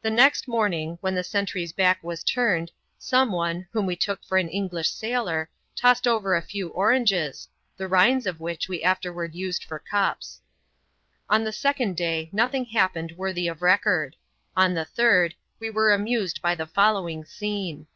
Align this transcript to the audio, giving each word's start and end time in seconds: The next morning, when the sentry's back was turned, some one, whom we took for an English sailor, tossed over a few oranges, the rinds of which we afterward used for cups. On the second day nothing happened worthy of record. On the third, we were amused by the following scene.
The 0.00 0.08
next 0.08 0.48
morning, 0.48 0.96
when 1.02 1.14
the 1.14 1.22
sentry's 1.22 1.70
back 1.74 2.02
was 2.02 2.24
turned, 2.24 2.72
some 2.96 3.30
one, 3.32 3.68
whom 3.70 3.84
we 3.84 3.94
took 3.94 4.24
for 4.24 4.38
an 4.38 4.48
English 4.48 4.88
sailor, 4.88 5.50
tossed 5.74 6.08
over 6.08 6.34
a 6.34 6.40
few 6.40 6.68
oranges, 6.70 7.46
the 7.76 7.86
rinds 7.86 8.26
of 8.26 8.40
which 8.40 8.66
we 8.66 8.82
afterward 8.82 9.34
used 9.34 9.62
for 9.62 9.78
cups. 9.78 10.40
On 11.28 11.44
the 11.44 11.52
second 11.52 11.98
day 11.98 12.30
nothing 12.32 12.64
happened 12.64 13.12
worthy 13.18 13.46
of 13.46 13.60
record. 13.60 14.16
On 14.56 14.72
the 14.72 14.86
third, 14.86 15.34
we 15.60 15.68
were 15.68 15.92
amused 15.92 16.40
by 16.40 16.54
the 16.54 16.66
following 16.66 17.22
scene. 17.26 17.88